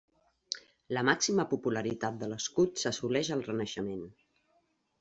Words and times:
La 0.97 1.03
màxima 1.09 1.45
popularitat 1.51 2.17
de 2.23 2.29
l'escut 2.33 2.81
s'assoleix 2.85 3.33
al 3.39 3.47
renaixement. 3.53 4.05